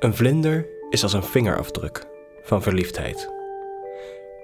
[0.00, 2.06] Een vlinder is als een vingerafdruk
[2.42, 3.30] van verliefdheid.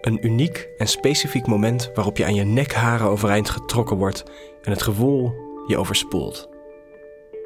[0.00, 4.22] Een uniek en specifiek moment waarop je aan je nekharen overeind getrokken wordt
[4.62, 5.34] en het gevoel
[5.66, 6.48] je overspoelt.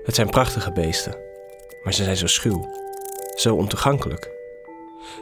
[0.05, 1.17] Het zijn prachtige beesten,
[1.83, 2.69] maar ze zijn zo schuw,
[3.35, 4.31] zo ontoegankelijk.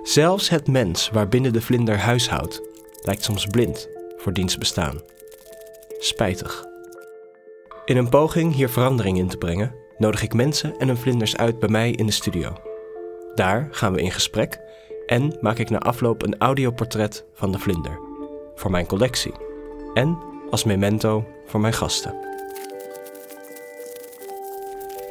[0.03, 2.63] Zelfs het mens waarbinnen de vlinder huishoudt,
[3.03, 5.01] lijkt soms blind voor diens bestaan.
[5.99, 6.65] Spijtig.
[7.85, 11.59] In een poging hier verandering in te brengen, nodig ik mensen en hun vlinders uit
[11.59, 12.68] bij mij in de studio.
[13.39, 14.61] Daar gaan we in gesprek
[15.07, 18.01] en maak ik na afloop een audioportret van de vlinder.
[18.55, 19.33] Voor mijn collectie.
[19.95, 20.19] En
[20.51, 22.15] als memento voor mijn gasten.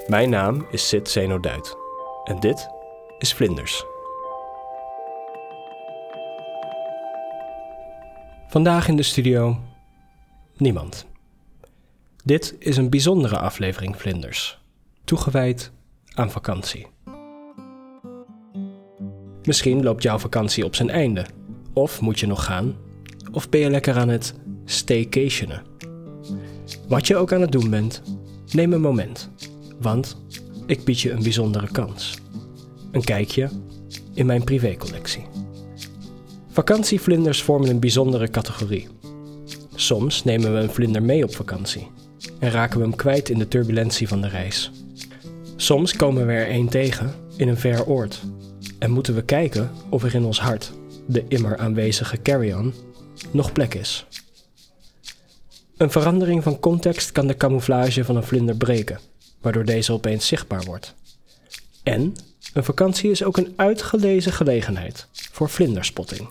[0.07, 1.77] Mijn naam is Sid Zeno Duit.
[2.23, 2.69] En dit
[3.17, 3.85] is Vlinders.
[8.47, 9.59] Vandaag in de studio
[10.57, 11.05] niemand.
[12.23, 14.59] Dit is een bijzondere aflevering Vlinders,
[15.03, 15.71] toegewijd
[16.13, 16.96] aan vakantie.
[19.47, 21.25] Misschien loopt jouw vakantie op zijn einde,
[21.73, 22.75] of moet je nog gaan,
[23.31, 24.33] of ben je lekker aan het
[24.65, 25.63] staycationen.
[26.87, 28.01] Wat je ook aan het doen bent,
[28.51, 29.29] neem een moment,
[29.79, 30.17] want
[30.65, 32.17] ik bied je een bijzondere kans.
[32.91, 33.49] Een kijkje
[34.13, 35.25] in mijn privécollectie.
[36.51, 38.87] Vakantievlinders vormen een bijzondere categorie.
[39.75, 41.87] Soms nemen we een vlinder mee op vakantie
[42.39, 44.71] en raken we hem kwijt in de turbulentie van de reis.
[45.55, 48.21] Soms komen we er één tegen in een ver oord
[48.79, 50.71] en moeten we kijken of er in ons hart,
[51.05, 52.73] de immer aanwezige carry-on,
[53.31, 54.05] nog plek is.
[55.77, 58.99] Een verandering van context kan de camouflage van een vlinder breken,
[59.41, 60.93] waardoor deze opeens zichtbaar wordt.
[61.83, 62.15] En
[62.53, 66.29] een vakantie is ook een uitgelezen gelegenheid voor vlinderspotting.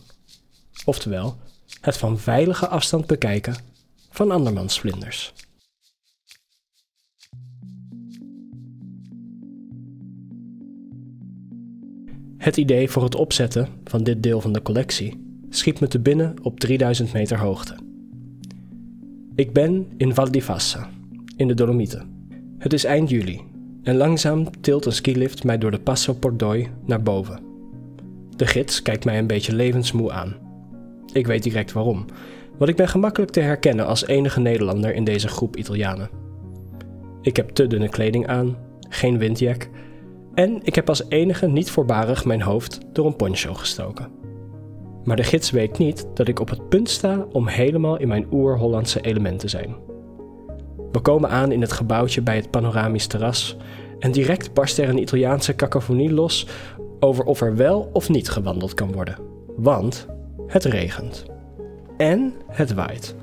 [0.84, 1.36] Oftewel,
[1.80, 3.56] het van veilige afstand bekijken
[4.10, 5.32] van andermans vlinders.
[12.46, 16.34] Het idee voor het opzetten van dit deel van de collectie schiet me te binnen
[16.42, 17.74] op 3000 meter hoogte.
[19.34, 20.88] Ik ben in Val di Fassa,
[21.36, 22.28] in de Dolomieten.
[22.58, 23.40] Het is eind juli
[23.82, 27.40] en langzaam tilt een skilift mij door de Passo Pordoi naar boven.
[28.36, 30.36] De gids kijkt mij een beetje levensmoe aan.
[31.12, 32.04] Ik weet direct waarom,
[32.58, 36.10] want ik ben gemakkelijk te herkennen als enige Nederlander in deze groep Italianen.
[37.22, 38.56] Ik heb te dunne kleding aan,
[38.88, 39.68] geen windjack
[40.36, 44.08] en ik heb als enige niet voorbarig mijn hoofd door een poncho gestoken.
[45.04, 48.26] Maar de gids weet niet dat ik op het punt sta om helemaal in mijn
[48.32, 49.76] oer-Hollandse element te zijn.
[50.92, 53.56] We komen aan in het gebouwtje bij het panoramisch terras
[53.98, 56.46] en direct barst er een Italiaanse cacophonie los
[57.00, 59.18] over of er wel of niet gewandeld kan worden.
[59.56, 60.06] Want
[60.46, 61.24] het regent.
[61.96, 63.14] En het waait.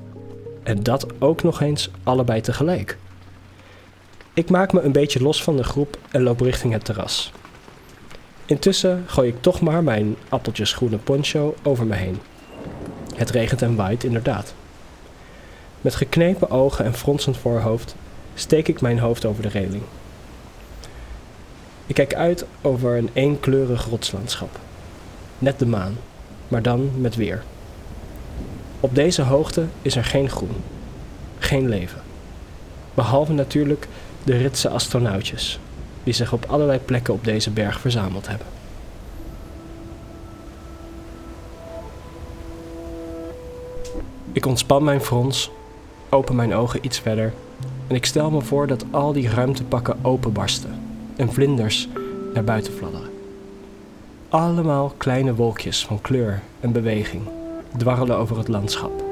[0.63, 2.97] En dat ook nog eens allebei tegelijk.
[4.35, 7.31] Ik maak me een beetje los van de groep en loop richting het terras.
[8.45, 12.19] Intussen gooi ik toch maar mijn appeltjesgroene poncho over me heen.
[13.15, 14.53] Het regent en waait inderdaad.
[15.81, 17.95] Met geknepen ogen en fronsend voorhoofd
[18.33, 19.83] steek ik mijn hoofd over de reling.
[21.85, 24.59] Ik kijk uit over een eenkleurig rotslandschap.
[25.39, 25.97] Net de maan,
[26.47, 27.43] maar dan met weer.
[28.79, 30.63] Op deze hoogte is er geen groen,
[31.39, 32.01] geen leven.
[32.93, 33.87] Behalve natuurlijk
[34.23, 35.59] de Ritse astronautjes,
[36.03, 38.47] die zich op allerlei plekken op deze berg verzameld hebben.
[44.31, 45.51] Ik ontspan mijn frons,
[46.09, 47.33] open mijn ogen iets verder
[47.87, 50.81] en ik stel me voor dat al die ruimtepakken openbarsten
[51.15, 51.87] en vlinders
[52.33, 53.09] naar buiten fladderen.
[54.29, 57.21] Allemaal kleine wolkjes van kleur en beweging
[57.77, 59.03] dwarrelen over het landschap.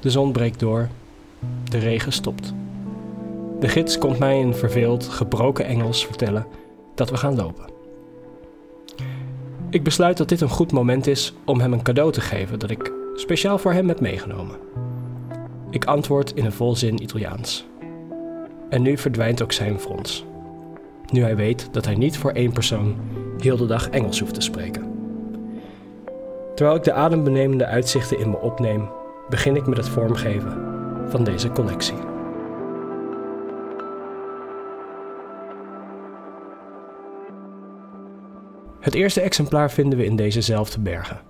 [0.00, 0.88] De zon breekt door,
[1.64, 2.52] de regen stopt.
[3.64, 6.46] De gids komt mij in verveeld, gebroken Engels vertellen
[6.94, 7.64] dat we gaan lopen.
[9.70, 12.70] Ik besluit dat dit een goed moment is om hem een cadeau te geven dat
[12.70, 14.56] ik speciaal voor hem heb meegenomen.
[15.70, 17.66] Ik antwoord in een volzin Italiaans.
[18.68, 20.24] En nu verdwijnt ook zijn frons.
[21.10, 22.96] Nu hij weet dat hij niet voor één persoon
[23.38, 24.92] heel de dag Engels hoeft te spreken.
[26.54, 28.88] Terwijl ik de adembenemende uitzichten in me opneem,
[29.28, 30.62] begin ik met het vormgeven
[31.08, 32.13] van deze collectie.
[38.84, 41.20] Het eerste exemplaar vinden we in dezezelfde bergen.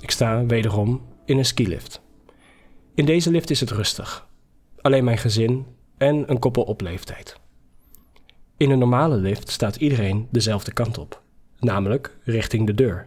[0.00, 2.00] Ik sta wederom in een skilift.
[2.94, 4.28] In deze lift is het rustig.
[4.80, 5.66] Alleen mijn gezin
[5.96, 7.36] en een koppel op leeftijd.
[8.56, 11.22] In een normale lift staat iedereen dezelfde kant op,
[11.58, 13.04] namelijk richting de deur.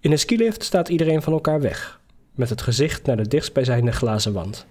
[0.00, 2.00] In een skilift staat iedereen van elkaar weg,
[2.34, 4.66] met het gezicht naar de dichtstbijzijnde glazen wand.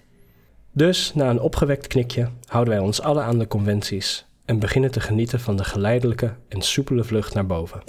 [0.71, 4.99] Dus na een opgewekt knikje houden wij ons alle aan de conventies en beginnen te
[4.99, 7.83] genieten van de geleidelijke en soepele vlucht naar boven.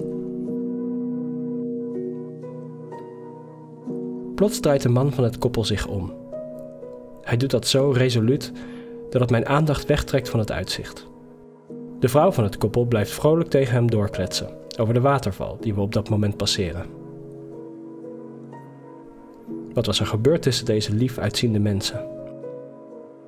[4.34, 6.12] Plots draait de man van het koppel zich om.
[7.22, 8.52] Hij doet dat zo resoluut
[9.10, 11.06] dat het mijn aandacht wegtrekt van het uitzicht.
[11.98, 14.48] De vrouw van het koppel blijft vrolijk tegen hem doorkletsen
[14.78, 16.86] over de waterval die we op dat moment passeren.
[19.72, 22.06] Wat was er gebeurd tussen deze lief uitziende mensen?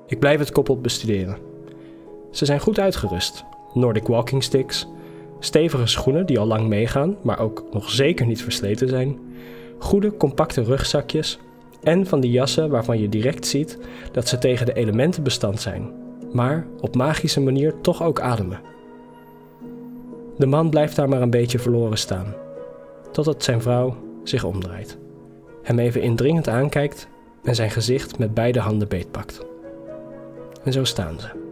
[0.07, 1.56] Ik blijf het koppel bestuderen.
[2.37, 3.45] Ze zijn goed uitgerust.
[3.73, 4.87] Nordic walking sticks,
[5.39, 9.19] stevige schoenen die al lang meegaan, maar ook nog zeker niet versleten zijn,
[9.79, 11.39] goede compacte rugzakjes
[11.83, 13.79] en van die jassen waarvan je direct ziet
[14.13, 15.93] dat ze tegen de elementen bestand zijn,
[16.33, 18.61] maar op magische manier toch ook ademen.
[20.39, 22.35] De man blijft daar maar een beetje verloren staan,
[23.13, 24.99] totdat zijn vrouw zich omdraait,
[25.63, 27.09] hem even indringend aankijkt
[27.43, 29.47] en zijn gezicht met beide handen beetpakt.
[30.65, 31.46] En zo staan ze.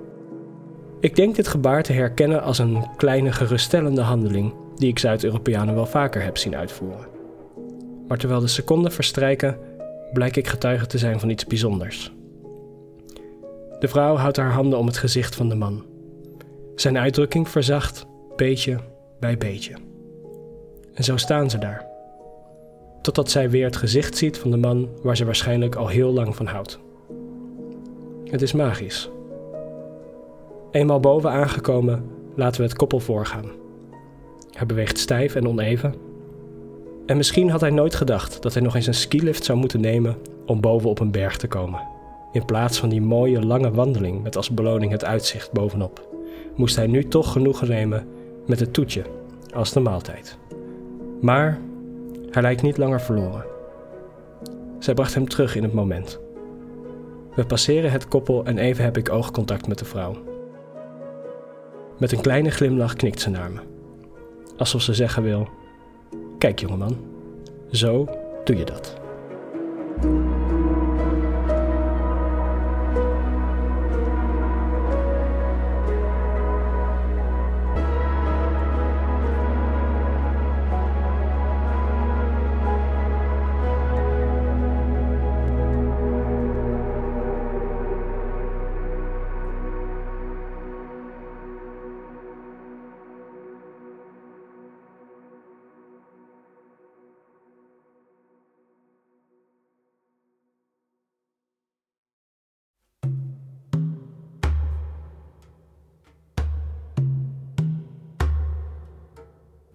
[1.05, 5.87] Ik denk dit gebaar te herkennen als een kleine geruststellende handeling die ik Zuid-Europeanen wel
[5.87, 7.07] vaker heb zien uitvoeren.
[8.09, 9.59] Maar terwijl de seconden verstrijken,
[10.13, 12.13] blijk ik getuige te zijn van iets bijzonders.
[13.79, 15.85] De vrouw houdt haar handen om het gezicht van de man.
[16.75, 18.07] Zijn uitdrukking verzacht,
[18.37, 18.79] beetje
[19.21, 19.75] bij beetje.
[20.95, 21.87] En zo staan ze daar.
[23.03, 26.37] Totdat zij weer het gezicht ziet van de man waar ze waarschijnlijk al heel lang
[26.37, 26.79] van houdt.
[28.25, 29.11] Het is magisch.
[30.75, 32.05] Eenmaal boven aangekomen,
[32.35, 33.45] laten we het koppel voorgaan.
[34.51, 35.95] Hij beweegt stijf en oneven.
[37.07, 40.17] En misschien had hij nooit gedacht dat hij nog eens een skilift zou moeten nemen
[40.47, 41.81] om boven op een berg te komen.
[42.33, 46.09] In plaats van die mooie lange wandeling met als beloning het uitzicht bovenop,
[46.57, 48.07] moest hij nu toch genoegen nemen
[48.47, 49.03] met het toetje
[49.53, 50.39] als de maaltijd.
[51.21, 51.61] Maar
[52.31, 53.45] hij lijkt niet langer verloren.
[54.79, 56.21] Zij bracht hem terug in het moment.
[57.35, 60.33] We passeren het koppel en even heb ik oogcontact met de vrouw.
[61.99, 63.61] Met een kleine glimlach knikt ze naar me.
[64.57, 65.49] Alsof ze zeggen wil:
[66.39, 66.97] Kijk, jongeman,
[67.71, 68.09] zo
[68.45, 69.04] doe je dat.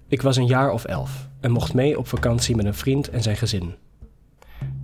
[0.10, 3.22] Ik was een jaar of elf en mocht mee op vakantie met een vriend en
[3.22, 3.76] zijn gezin.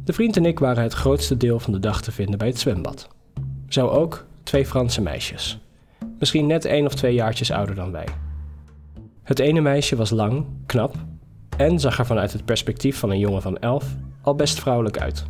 [0.04, 2.60] De vriend en ik waren het grootste deel van de dag te vinden bij het
[2.60, 3.08] zwembad.
[3.68, 5.60] Zo ook twee Franse meisjes.
[6.20, 8.08] Misschien net één of twee jaartjes ouder dan wij.
[9.24, 10.96] Het ene meisje was lang, knap
[11.58, 15.26] en zag er vanuit het perspectief van een jongen van elf al best vrouwelijk uit.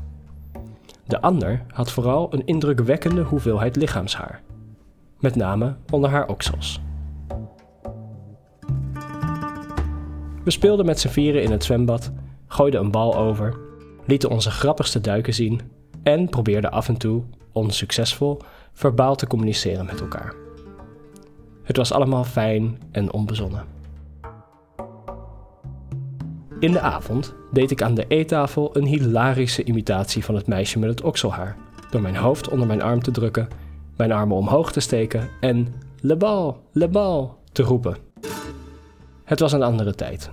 [1.05, 4.41] De ander had vooral een indrukwekkende hoeveelheid lichaamshaar,
[5.19, 6.81] met name onder haar oksels.
[10.45, 12.11] We speelden met z'n vieren in het zwembad,
[12.47, 13.57] gooiden een bal over,
[14.05, 15.61] lieten onze grappigste duiken zien
[16.03, 18.37] en probeerden af en toe, onsuccesvol,
[18.73, 20.33] verbaal te communiceren met elkaar.
[21.63, 23.65] Het was allemaal fijn en onbezonnen.
[26.59, 30.89] In de avond deed ik aan de eettafel een hilarische imitatie van het meisje met
[30.89, 31.57] het okselhaar,
[31.89, 33.47] door mijn hoofd onder mijn arm te drukken,
[33.97, 37.97] mijn armen omhoog te steken en le bal, le bal te roepen.
[39.25, 40.29] Het was een andere tijd.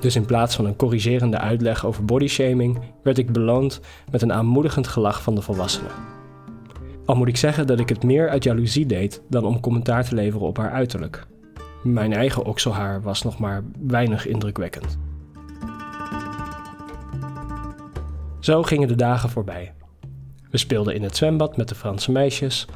[0.00, 3.80] Dus in plaats van een corrigerende uitleg over bodyshaming, werd ik beloond
[4.10, 5.92] met een aanmoedigend gelach van de volwassenen.
[7.04, 10.14] Al moet ik zeggen dat ik het meer uit jaloezie deed dan om commentaar te
[10.14, 11.26] leveren op haar uiterlijk.
[11.82, 14.98] Mijn eigen okselhaar was nog maar weinig indrukwekkend.
[18.40, 19.72] Zo gingen de dagen voorbij.
[20.50, 22.66] We speelden in het zwembad met de Franse meisjes,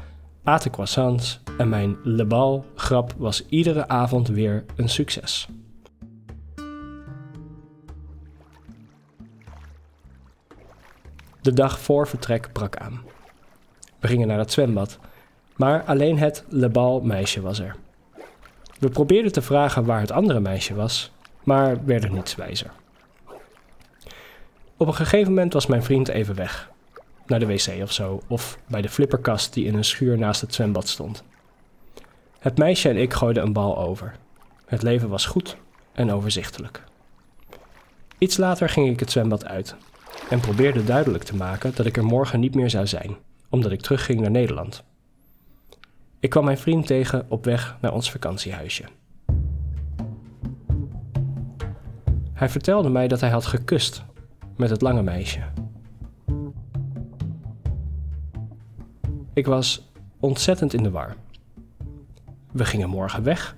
[0.45, 5.47] aten croissants en mijn Le Bal grap was iedere avond weer een succes.
[11.41, 13.01] De dag voor vertrek brak aan.
[13.99, 14.99] We gingen naar het zwembad,
[15.55, 17.75] maar alleen het Le Bal meisje was er.
[18.79, 21.11] We probeerden te vragen waar het andere meisje was,
[21.43, 22.71] maar werden niets wijzer.
[24.77, 26.73] Op een gegeven moment was mijn vriend even weg
[27.27, 30.53] naar de wc of zo, of bij de flipperkast die in een schuur naast het
[30.53, 31.23] zwembad stond.
[32.39, 34.15] Het meisje en ik gooiden een bal over.
[34.65, 35.57] Het leven was goed
[35.93, 36.83] en overzichtelijk.
[38.17, 39.75] Iets later ging ik het zwembad uit
[40.29, 43.15] en probeerde duidelijk te maken dat ik er morgen niet meer zou zijn,
[43.49, 44.83] omdat ik terugging naar Nederland.
[46.19, 48.83] Ik kwam mijn vriend tegen op weg naar ons vakantiehuisje.
[52.33, 54.03] Hij vertelde mij dat hij had gekust
[54.57, 55.39] met het lange meisje.
[59.35, 59.87] Ik was
[60.19, 61.15] ontzettend in de war.
[62.51, 63.55] We gingen morgen weg.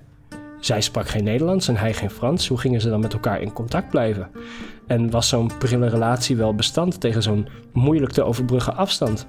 [0.60, 2.48] Zij sprak geen Nederlands en hij geen Frans.
[2.48, 4.30] Hoe gingen ze dan met elkaar in contact blijven?
[4.86, 9.26] En was zo'n prille relatie wel bestand tegen zo'n moeilijk te overbruggen afstand?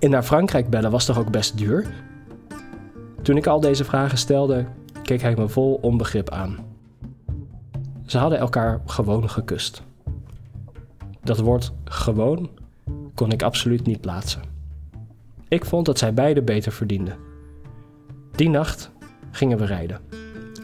[0.00, 1.86] En naar Frankrijk bellen was toch ook best duur?
[3.22, 4.66] Toen ik al deze vragen stelde,
[5.02, 6.58] keek hij me vol onbegrip aan.
[8.06, 9.82] Ze hadden elkaar gewoon gekust.
[11.22, 12.50] Dat woord gewoon
[13.14, 14.51] kon ik absoluut niet plaatsen.
[15.52, 17.16] Ik vond dat zij beide beter verdienden.
[18.30, 18.90] Die nacht
[19.30, 20.00] gingen we rijden.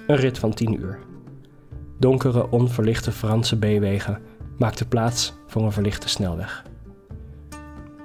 [0.06, 0.98] Een rit van tien uur.
[1.98, 4.22] Donkere, onverlichte Franse B-wegen
[4.58, 6.64] maakten plaats voor een verlichte snelweg.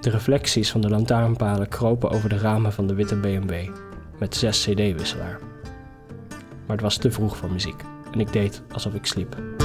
[0.02, 3.70] De reflecties van de lantaarnpalen kropen over de ramen van de witte BMW
[4.20, 5.40] met zes CD-wisselaar.
[6.66, 9.62] Maar het was te vroeg voor muziek en ik deed alsof ik sliep.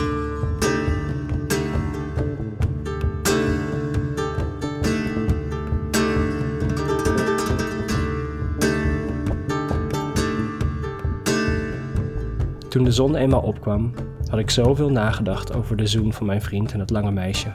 [12.69, 13.95] Toen de zon eenmaal opkwam,
[14.31, 17.53] had ik zoveel nagedacht over de zoen van mijn vriend en het lange meisje,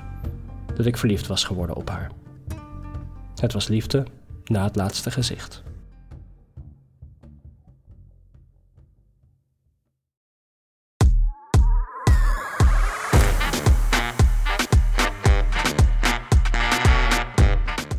[0.76, 2.12] dat ik verliefd was geworden op haar.
[3.36, 4.06] Het was liefde
[4.46, 5.64] na het laatste gezicht.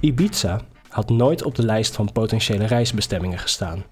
[0.01, 3.85] Ibiza had nooit op de lijst van potentiële reisbestemmingen gestaan.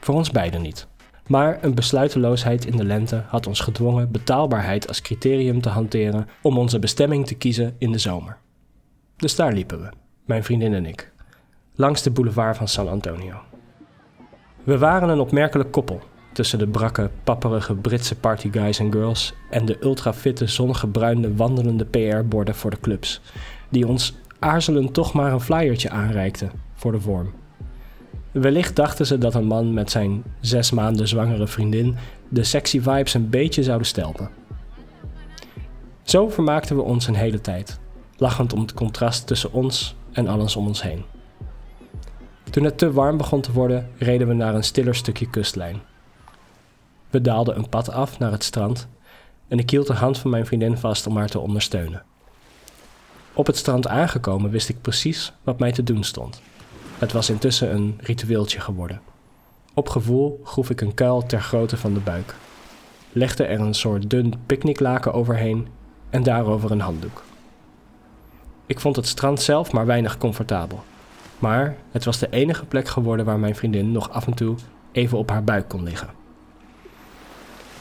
[0.00, 0.86] Voor ons beiden niet.
[1.26, 6.58] Maar een besluiteloosheid in de lente had ons gedwongen betaalbaarheid als criterium te hanteren om
[6.58, 8.36] onze bestemming te kiezen in de zomer.
[9.16, 9.88] Dus daar liepen we,
[10.24, 11.12] mijn vriendin en ik,
[11.74, 13.36] langs de boulevard van San Antonio.
[14.64, 16.00] We waren een opmerkelijk koppel
[16.32, 22.70] tussen de brakke, papperige Britse partyguys en girls en de ultrafitte, zongebruinde, wandelende PR-borden voor
[22.70, 23.20] de clubs,
[23.68, 27.32] die ons aarzelend toch maar een flyertje aanreikten voor de vorm.
[28.34, 31.96] Wellicht dachten ze dat een man met zijn zes maanden zwangere vriendin
[32.28, 34.28] de sexy vibes een beetje zouden stelpen.
[36.02, 37.78] Zo vermaakten we ons een hele tijd,
[38.16, 41.04] lachend om het contrast tussen ons en alles om ons heen.
[42.50, 45.80] Toen het te warm begon te worden, reden we naar een stiller stukje kustlijn.
[47.10, 48.88] We daalden een pad af naar het strand
[49.48, 52.02] en ik hield de hand van mijn vriendin vast om haar te ondersteunen.
[53.32, 56.42] Op het strand aangekomen wist ik precies wat mij te doen stond.
[57.04, 59.00] Het was intussen een ritueeltje geworden.
[59.74, 62.34] Op gevoel groef ik een kuil ter grootte van de buik,
[63.12, 65.68] legde er een soort dun picknicklaken overheen
[66.10, 67.22] en daarover een handdoek.
[68.66, 70.82] Ik vond het strand zelf maar weinig comfortabel,
[71.38, 74.56] maar het was de enige plek geworden waar mijn vriendin nog af en toe
[74.92, 76.10] even op haar buik kon liggen.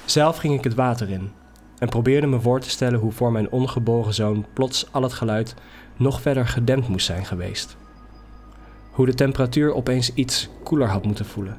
[0.05, 1.31] Zelf ging ik het water in
[1.77, 5.55] en probeerde me voor te stellen hoe voor mijn ongeboren zoon plots al het geluid
[5.97, 7.77] nog verder gedempt moest zijn geweest
[8.93, 11.57] hoe de temperatuur opeens iets koeler had moeten voelen.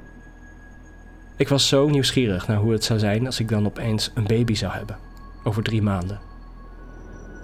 [1.37, 4.55] Ik was zo nieuwsgierig naar hoe het zou zijn als ik dan opeens een baby
[4.55, 4.99] zou hebben,
[5.45, 6.21] over drie maanden.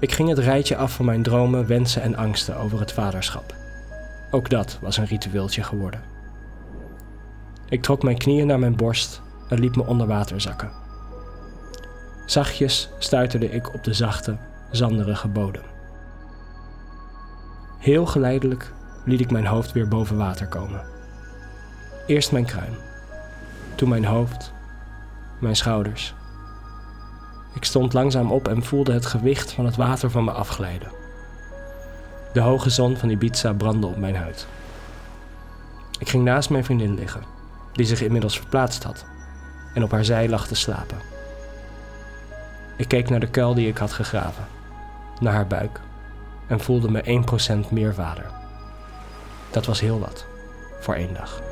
[0.01, 3.55] Ik ging het rijtje af van mijn dromen, wensen en angsten over het vaderschap.
[4.31, 6.03] Ook dat was een ritueeltje geworden.
[7.69, 10.71] Ik trok mijn knieën naar mijn borst en liet me onder water zakken.
[12.27, 14.37] Zachtjes stuiterde ik op de zachte,
[14.71, 15.63] zanderige bodem.
[17.79, 18.73] Heel geleidelijk
[19.05, 20.83] liet ik mijn hoofd weer boven water komen.
[22.07, 22.75] Eerst mijn kruin,
[23.75, 24.53] toen mijn hoofd,
[25.39, 26.15] mijn schouders.
[27.55, 30.89] Ik stond langzaam op en voelde het gewicht van het water van me afglijden.
[32.33, 34.47] De hoge zon van Ibiza brandde op mijn huid.
[35.99, 37.23] Ik ging naast mijn vriendin liggen,
[37.73, 39.05] die zich inmiddels verplaatst had
[39.75, 40.99] en op haar zij lag te slapen.
[42.77, 44.45] Ik keek naar de kuil die ik had gegraven,
[45.21, 45.81] naar haar buik
[46.47, 47.25] en voelde me
[47.67, 48.40] 1% meer vader.
[49.51, 50.27] Dat was heel wat
[50.81, 51.43] voor één dag.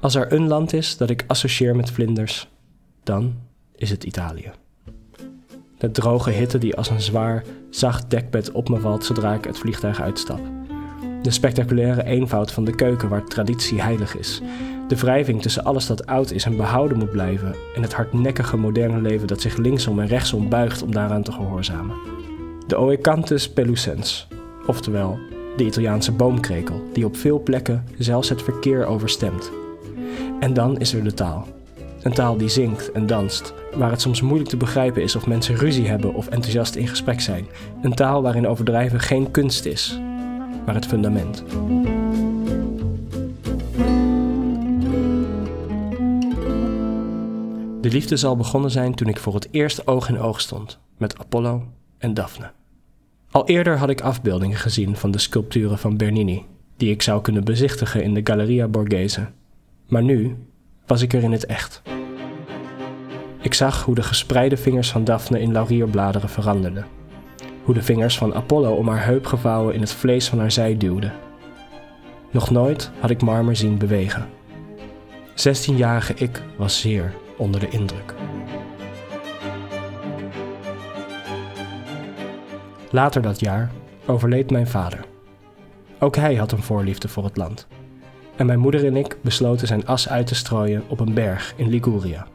[0.00, 2.48] Als er een land is dat ik associeer met vlinders,
[3.02, 3.47] dan
[3.78, 4.50] is het Italië.
[5.78, 9.58] De droge hitte die als een zwaar, zacht dekbed op me valt zodra ik het
[9.58, 10.40] vliegtuig uitstap.
[11.22, 14.40] De spectaculaire eenvoud van de keuken waar traditie heilig is.
[14.88, 17.54] De wrijving tussen alles dat oud is en behouden moet blijven.
[17.74, 21.96] En het hardnekkige moderne leven dat zich linksom en rechtsom buigt om daaraan te gehoorzamen.
[22.66, 24.28] De Oecanthus pelusens,
[24.66, 25.18] oftewel
[25.56, 29.50] de Italiaanse boomkrekel, die op veel plekken zelfs het verkeer overstemt.
[30.40, 31.46] En dan is er de taal.
[32.02, 35.56] Een taal die zingt en danst, waar het soms moeilijk te begrijpen is of mensen
[35.56, 37.46] ruzie hebben of enthousiast in gesprek zijn.
[37.82, 40.00] Een taal waarin overdrijven geen kunst is,
[40.66, 41.44] maar het fundament.
[47.80, 51.18] De liefde zal begonnen zijn toen ik voor het eerst oog in oog stond met
[51.18, 51.66] Apollo
[51.98, 52.50] en Daphne.
[53.30, 56.44] Al eerder had ik afbeeldingen gezien van de sculpturen van Bernini,
[56.76, 59.26] die ik zou kunnen bezichtigen in de Galleria Borghese.
[59.88, 60.36] Maar nu
[60.86, 61.82] was ik er in het echt.
[63.48, 66.86] Ik zag hoe de gespreide vingers van Daphne in laurierbladeren veranderden.
[67.64, 70.76] Hoe de vingers van Apollo om haar heup gevouwen in het vlees van haar zij
[70.76, 71.12] duwden.
[72.30, 74.28] Nog nooit had ik marmer zien bewegen.
[75.34, 78.14] Zestienjarige ik was zeer onder de indruk.
[82.90, 83.70] Later dat jaar
[84.06, 85.04] overleed mijn vader.
[85.98, 87.66] Ook hij had een voorliefde voor het land.
[88.36, 91.68] En mijn moeder en ik besloten zijn as uit te strooien op een berg in
[91.68, 92.26] Liguria,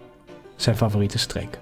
[0.63, 1.59] zijn favoriete streek.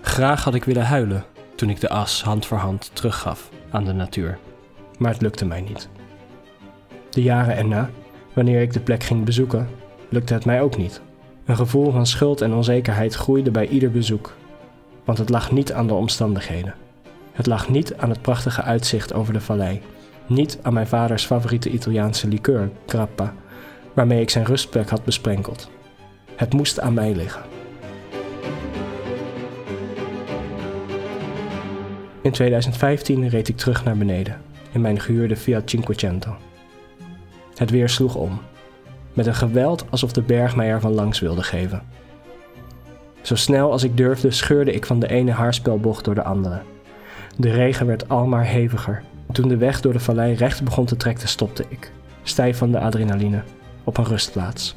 [0.00, 3.92] Graag had ik willen huilen toen ik de as hand voor hand teruggaf aan de
[3.92, 4.38] natuur,
[4.98, 5.88] maar het lukte mij niet.
[7.10, 7.90] De jaren erna,
[8.32, 9.68] wanneer ik de plek ging bezoeken,
[10.08, 11.00] lukte het mij ook niet.
[11.44, 14.34] Een gevoel van schuld en onzekerheid groeide bij ieder bezoek,
[15.04, 16.74] want het lag niet aan de omstandigheden.
[17.32, 19.80] Het lag niet aan het prachtige uitzicht over de vallei,
[20.26, 23.34] niet aan mijn vaders favoriete Italiaanse liqueur, grappa,
[23.94, 25.70] waarmee ik zijn rustplek had besprenkeld.
[26.36, 27.51] Het moest aan mij liggen.
[32.22, 34.40] In 2015 reed ik terug naar beneden
[34.72, 36.36] in mijn gehuurde Fiat Cinquecento.
[37.54, 38.40] Het weer sloeg om,
[39.12, 41.82] met een geweld alsof de berg mij ervan langs wilde geven.
[43.22, 46.60] Zo snel als ik durfde scheurde ik van de ene haarspelbocht door de andere.
[47.36, 49.02] De regen werd almaar heviger.
[49.32, 52.78] Toen de weg door de vallei recht begon te trekken, stopte ik, stijf van de
[52.78, 53.42] adrenaline,
[53.84, 54.76] op een rustplaats.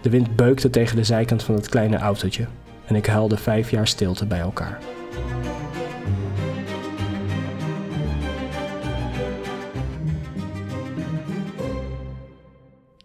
[0.00, 2.46] De wind beukte tegen de zijkant van het kleine autootje
[2.86, 4.78] en ik huilde vijf jaar stilte bij elkaar.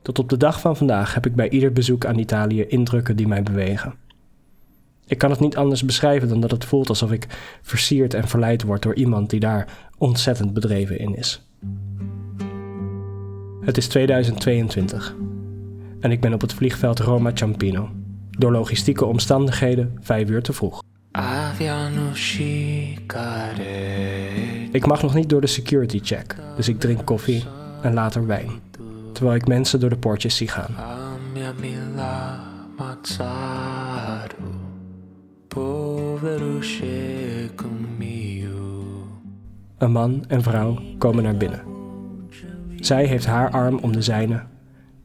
[0.10, 3.28] Tot op de dag van vandaag heb ik bij ieder bezoek aan Italië indrukken die
[3.28, 3.94] mij bewegen.
[5.06, 7.28] Ik kan het niet anders beschrijven dan dat het voelt alsof ik
[7.62, 9.68] versierd en verleid word door iemand die daar
[9.98, 11.42] ontzettend bedreven in is.
[13.62, 15.16] Het is 2022
[16.00, 17.90] en ik ben op het vliegveld Roma Ciampino.
[18.30, 20.84] Door logistieke omstandigheden vijf uur te vroeg.
[24.72, 27.44] Ik mag nog niet door de security check, dus ik drink koffie
[27.82, 28.50] en later wijn,
[29.20, 30.76] terwijl ik mensen door de poortjes zie gaan.
[39.78, 41.62] Een man en vrouw komen naar binnen.
[42.76, 44.44] Zij heeft haar arm om de zijne,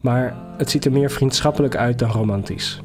[0.00, 2.82] maar het ziet er meer vriendschappelijk uit dan romantisch.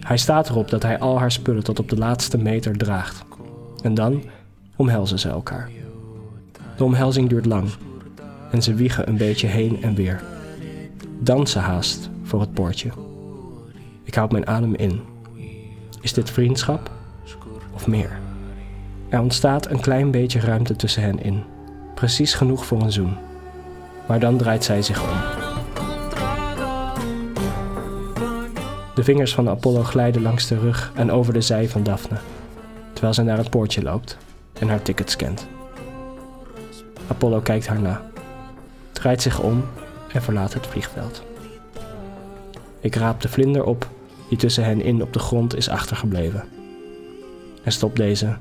[0.00, 3.24] Hij staat erop dat hij al haar spullen tot op de laatste meter draagt.
[3.82, 4.22] En dan
[4.76, 5.70] omhelzen ze elkaar.
[6.76, 7.68] De omhelzing duurt lang
[8.50, 10.22] en ze wiegen een beetje heen en weer.
[11.18, 12.90] Dansen haast voor het poortje.
[14.02, 15.00] Ik houd mijn adem in.
[16.00, 16.90] Is dit vriendschap
[17.74, 18.18] of meer?
[19.08, 21.42] Er ontstaat een klein beetje ruimte tussen hen in,
[21.94, 23.16] precies genoeg voor een zoen.
[24.06, 25.18] Maar dan draait zij zich om.
[28.94, 32.16] De vingers van Apollo glijden langs de rug en over de zij van Daphne,
[32.92, 34.16] terwijl zij naar het poortje loopt
[34.58, 35.46] en haar ticket scant.
[37.06, 38.10] Apollo kijkt haar na,
[39.00, 39.64] draait zich om
[40.12, 41.22] en verlaat het vliegveld.
[42.80, 43.88] Ik raap de vlinder op
[44.28, 46.44] die tussen hen in op de grond is achtergebleven
[47.62, 48.36] en stop deze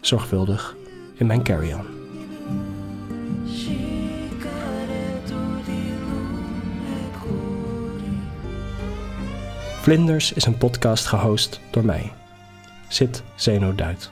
[0.00, 0.76] zorgvuldig
[1.14, 1.84] in mijn carry-on.
[9.80, 12.12] Vlinders is een podcast gehost door mij,
[12.88, 14.10] Sid Zeno Duit.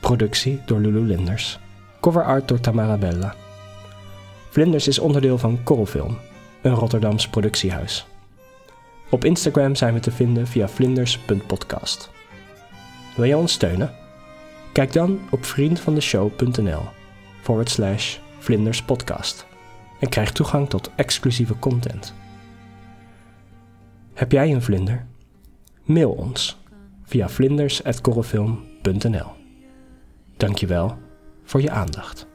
[0.00, 1.58] Productie door Lulu Linders.
[2.00, 3.34] Cover art door Tamara Bella.
[4.52, 6.18] Vlinders is onderdeel van Korrelfilm,
[6.62, 8.06] een Rotterdams productiehuis.
[9.10, 12.10] Op Instagram zijn we te vinden via vlinders.podcast.
[13.16, 13.94] Wil je ons steunen?
[14.72, 16.82] Kijk dan op vriendvandeshow.nl
[17.42, 19.46] forward slash vlinderspodcast
[20.00, 22.14] en krijg toegang tot exclusieve content.
[24.14, 25.06] Heb jij een vlinder?
[25.84, 26.58] Mail ons
[27.04, 29.30] via vlinders.korrelfilm.nl
[30.36, 30.96] Dankjewel
[31.44, 32.30] voor je aandacht.